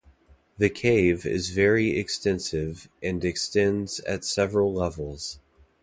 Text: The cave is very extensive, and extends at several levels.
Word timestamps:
The 0.57 0.71
cave 0.71 1.27
is 1.27 1.51
very 1.51 1.99
extensive, 1.99 2.89
and 3.03 3.23
extends 3.23 3.99
at 3.99 4.25
several 4.25 4.73
levels. 4.73 5.37